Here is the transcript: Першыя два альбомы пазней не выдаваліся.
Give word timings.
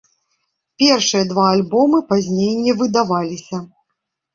Першыя 0.83 1.23
два 1.35 1.45
альбомы 1.53 2.03
пазней 2.09 2.53
не 2.67 2.77
выдаваліся. 2.83 3.67